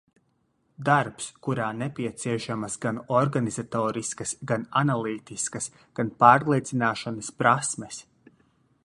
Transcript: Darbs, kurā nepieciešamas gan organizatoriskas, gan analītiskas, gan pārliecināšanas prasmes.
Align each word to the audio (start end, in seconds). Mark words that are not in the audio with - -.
Darbs, 0.85 1.25
kurā 1.47 1.67
nepieciešamas 1.81 2.77
gan 2.85 3.01
organizatoriskas, 3.19 4.33
gan 4.53 4.65
analītiskas, 4.83 5.71
gan 6.01 6.11
pārliecināšanas 6.25 7.31
prasmes. 7.43 8.05